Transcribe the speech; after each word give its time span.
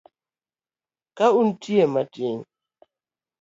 kaunti 1.17 1.73
matin. 1.93 2.39